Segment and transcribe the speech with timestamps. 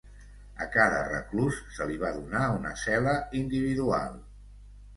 [0.63, 4.21] A cada reclús se li va donar una cel·la individual.